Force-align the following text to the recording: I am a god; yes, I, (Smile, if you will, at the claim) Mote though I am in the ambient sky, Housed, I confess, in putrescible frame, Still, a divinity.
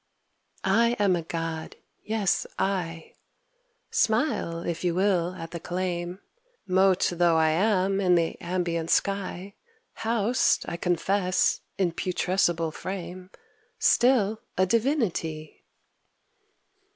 I 0.63 0.93
am 0.97 1.15
a 1.15 1.21
god; 1.21 1.75
yes, 2.03 2.47
I, 2.57 3.13
(Smile, 3.91 4.63
if 4.65 4.83
you 4.83 4.95
will, 4.95 5.35
at 5.35 5.51
the 5.51 5.59
claim) 5.59 6.17
Mote 6.65 7.11
though 7.17 7.37
I 7.37 7.49
am 7.49 8.01
in 8.01 8.15
the 8.15 8.35
ambient 8.41 8.89
sky, 8.89 9.53
Housed, 9.93 10.65
I 10.67 10.75
confess, 10.75 11.61
in 11.77 11.91
putrescible 11.91 12.71
frame, 12.73 13.29
Still, 13.77 14.41
a 14.57 14.65
divinity. 14.65 15.63